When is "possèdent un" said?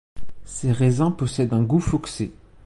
1.11-1.61